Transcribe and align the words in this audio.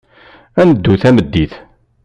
Ad 0.59 0.65
neddu 0.69 0.93
tameddit. 1.01 1.53